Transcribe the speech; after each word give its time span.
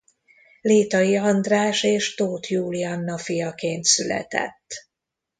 Létai 0.61 1.17
András 1.17 1.83
és 1.83 2.15
Tóth 2.15 2.51
Julianna 2.51 3.17
fiaként 3.17 3.83
született. 3.85 4.65